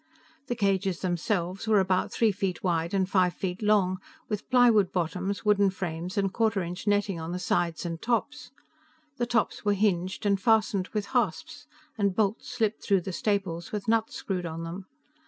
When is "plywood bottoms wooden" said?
4.49-5.69